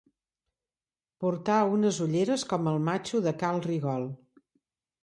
Portar 1.25 1.59
unes 1.75 2.01
ulleres 2.07 2.47
com 2.55 2.71
el 2.73 2.83
matxo 2.89 3.23
de 3.29 3.37
cal 3.45 3.65
Rigol. 3.71 4.11